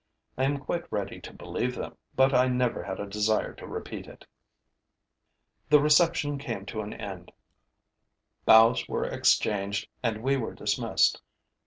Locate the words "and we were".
10.01-10.55